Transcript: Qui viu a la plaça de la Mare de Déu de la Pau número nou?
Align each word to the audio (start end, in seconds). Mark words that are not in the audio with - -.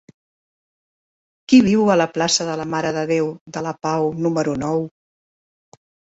Qui 1.51 1.57
viu 1.65 1.91
a 1.91 1.97
la 2.01 2.07
plaça 2.15 2.47
de 2.47 2.55
la 2.61 2.65
Mare 2.71 2.93
de 2.95 3.03
Déu 3.11 3.29
de 3.57 3.63
la 3.67 3.73
Pau 3.89 4.09
número 4.27 4.55
nou? 4.63 4.81